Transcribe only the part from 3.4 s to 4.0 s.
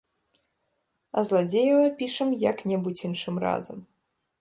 разам.